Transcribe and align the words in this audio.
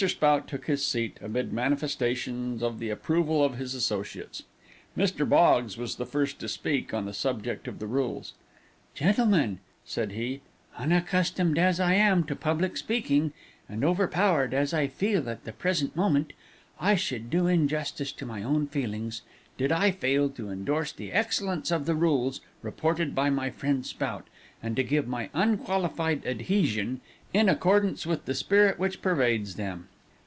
Spout 0.07 0.47
took 0.47 0.65
his 0.65 0.83
seat, 0.83 1.19
amid 1.21 1.53
manifestations 1.53 2.63
of 2.63 2.79
the 2.79 2.89
approval 2.89 3.43
of 3.43 3.57
his 3.59 3.75
associates. 3.75 4.41
Mr. 4.97 5.29
Boggs 5.29 5.77
was 5.77 5.97
the 5.97 6.07
first 6.07 6.39
to 6.39 6.49
speak 6.49 6.91
on 6.91 7.05
the 7.05 7.13
subject 7.13 7.67
of 7.67 7.77
the 7.77 7.85
rules. 7.85 8.33
"Gentlemen," 8.95 9.59
said 9.85 10.13
he, 10.13 10.41
"unaccustomed 10.75 11.59
as 11.59 11.79
I 11.79 11.93
am 11.93 12.23
to 12.23 12.35
public 12.35 12.77
speaking, 12.77 13.31
and 13.69 13.83
overpowered 13.85 14.55
as 14.55 14.73
I 14.73 14.87
feel 14.87 15.29
at 15.29 15.43
the 15.43 15.53
present 15.53 15.95
moment, 15.95 16.33
I 16.79 16.95
should 16.95 17.29
do 17.29 17.45
injustice 17.45 18.11
to 18.13 18.25
my 18.25 18.41
own 18.41 18.65
feelings, 18.65 19.21
did 19.55 19.71
I 19.71 19.91
fail 19.91 20.29
to 20.31 20.49
endorse 20.49 20.91
the 20.91 21.11
excellence 21.13 21.69
of 21.69 21.85
the 21.85 21.93
rules 21.93 22.41
reported 22.63 23.13
by 23.13 23.29
my 23.29 23.51
friend 23.51 23.85
Spout, 23.85 24.27
and 24.63 24.75
to 24.77 24.83
give 24.83 25.07
my 25.07 25.29
unqualified 25.35 26.25
adhesion, 26.25 27.01
in 27.35 27.47
accordance 27.47 28.05
with 28.07 28.25
the 28.25 28.33
spirit 28.33 28.79
which 28.79 29.01
pervades 29.03 29.55
them." 29.57 29.87